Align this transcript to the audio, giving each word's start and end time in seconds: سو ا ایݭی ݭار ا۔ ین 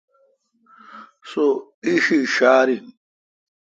سو 1.29 1.45
ا 1.63 1.63
ایݭی 1.85 2.19
ݭار 2.33 2.67
ا۔ 2.75 2.75
ین 2.77 2.85